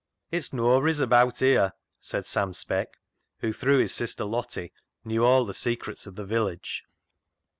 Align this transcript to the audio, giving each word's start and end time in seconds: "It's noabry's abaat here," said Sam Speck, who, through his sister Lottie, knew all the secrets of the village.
"It's 0.31 0.49
noabry's 0.51 0.99
abaat 0.99 1.37
here," 1.41 1.73
said 1.99 2.25
Sam 2.25 2.55
Speck, 2.55 2.97
who, 3.41 3.53
through 3.53 3.77
his 3.77 3.93
sister 3.93 4.25
Lottie, 4.25 4.73
knew 5.05 5.23
all 5.23 5.45
the 5.45 5.53
secrets 5.53 6.07
of 6.07 6.15
the 6.15 6.25
village. 6.25 6.83